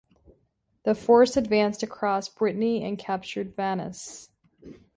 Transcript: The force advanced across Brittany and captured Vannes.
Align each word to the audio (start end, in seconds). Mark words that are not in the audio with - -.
The 0.83 0.95
force 0.95 1.37
advanced 1.37 1.83
across 1.83 2.27
Brittany 2.27 2.83
and 2.83 2.97
captured 2.97 3.55
Vannes. 3.55 4.31